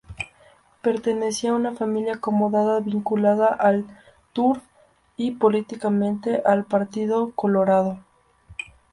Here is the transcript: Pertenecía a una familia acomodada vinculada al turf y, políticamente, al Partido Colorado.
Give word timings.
Pertenecía 0.81 1.51
a 1.51 1.55
una 1.55 1.75
familia 1.75 2.15
acomodada 2.15 2.79
vinculada 2.79 3.49
al 3.49 3.85
turf 4.33 4.63
y, 5.15 5.29
políticamente, 5.33 6.41
al 6.43 6.65
Partido 6.65 7.33
Colorado. 7.35 7.99